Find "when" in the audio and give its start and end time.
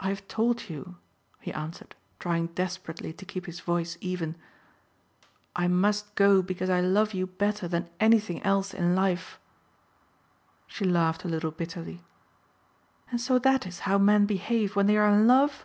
14.74-14.86